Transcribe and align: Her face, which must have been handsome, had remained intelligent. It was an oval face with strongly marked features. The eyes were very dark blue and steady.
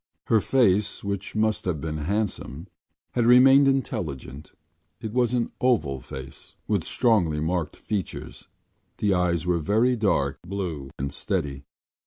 Her 0.25 0.41
face, 0.41 1.03
which 1.03 1.35
must 1.35 1.65
have 1.65 1.79
been 1.79 1.99
handsome, 1.99 2.65
had 3.11 3.27
remained 3.27 3.67
intelligent. 3.67 4.51
It 4.99 5.13
was 5.13 5.35
an 5.35 5.51
oval 5.61 5.99
face 6.01 6.55
with 6.67 6.83
strongly 6.83 7.39
marked 7.39 7.75
features. 7.75 8.47
The 8.97 9.13
eyes 9.13 9.45
were 9.45 9.59
very 9.59 9.95
dark 9.95 10.39
blue 10.41 10.89
and 10.97 11.13
steady. 11.13 11.65